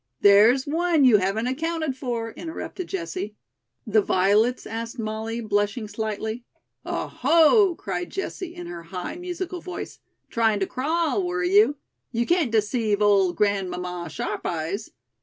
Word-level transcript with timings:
"There's 0.21 0.65
one 0.65 1.05
you 1.05 1.17
haven't 1.17 1.45
accounted 1.45 1.95
for," 1.95 2.31
interrupted 2.31 2.87
Jessie. 2.87 3.35
"The 3.85 4.01
violets?" 4.01 4.65
asked 4.65 4.97
Molly, 4.97 5.41
blushing 5.41 5.87
slightly. 5.87 6.43
"Oh, 6.83 7.05
ho!" 7.05 7.75
cried 7.77 8.09
Jessie 8.09 8.55
in 8.55 8.65
her 8.65 8.81
high, 8.81 9.15
musical 9.17 9.61
voice, 9.61 9.99
"trying 10.31 10.59
to 10.59 10.65
crawl, 10.65 11.21
were 11.23 11.43
you? 11.43 11.77
You 12.11 12.25
can't 12.25 12.51
deceive 12.51 12.99
old 12.99 13.35
Grandmamma 13.35 14.09
Sharp 14.09 14.43
eyes. 14.43 14.89